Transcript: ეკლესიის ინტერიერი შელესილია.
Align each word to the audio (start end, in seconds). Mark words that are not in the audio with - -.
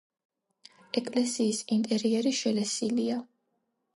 ეკლესიის 1.01 1.59
ინტერიერი 1.77 2.33
შელესილია. 2.39 3.21